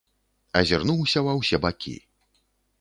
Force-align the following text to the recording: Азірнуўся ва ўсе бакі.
Азірнуўся 0.61 1.19
ва 1.29 1.37
ўсе 1.43 1.63
бакі. 1.69 1.97